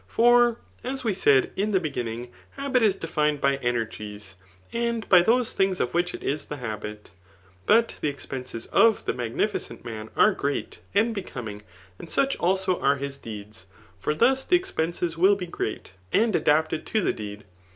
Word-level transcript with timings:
For, 0.07 0.57
as 0.83 1.03
we 1.03 1.13
said 1.13 1.51
in 1.55 1.73
the 1.73 1.79
be 1.79 1.91
ginning, 1.91 2.31
habit 2.53 2.81
is 2.81 2.95
defined 2.95 3.39
by 3.39 3.57
energies, 3.57 4.35
and 4.73 5.07
by 5.07 5.21
those 5.21 5.53
things 5.53 5.79
of 5.79 5.93
which 5.93 6.15
it 6.15 6.23
is 6.23 6.47
the 6.47 6.57
habit. 6.57 7.11
But 7.67 7.93
the 8.01 8.07
expenses 8.09 8.65
of 8.71 9.05
the 9.05 9.13
mag 9.13 9.35
nificent 9.37 9.85
man 9.85 10.09
are 10.17 10.31
great 10.31 10.79
and 10.95 11.13
becoming.; 11.13 11.61
and 11.99 12.09
such 12.09 12.35
also 12.37 12.79
are 12.81 12.95
his 12.95 13.19
deeds} 13.19 13.67
for 13.99 14.15
thus 14.15 14.43
the 14.43 14.55
expense 14.55 15.15
will 15.19 15.35
be 15.35 15.45
great, 15.45 15.93
and 16.11 16.35
adapted 16.35 16.87
to 16.87 17.01
the 17.01 17.13
deed. 17.13 17.43